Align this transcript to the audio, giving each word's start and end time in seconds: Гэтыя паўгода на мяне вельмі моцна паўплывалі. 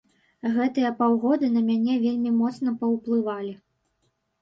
Гэтыя 0.55 0.91
паўгода 1.01 1.51
на 1.59 1.63
мяне 1.69 2.01
вельмі 2.07 2.35
моцна 2.41 2.77
паўплывалі. 2.83 3.53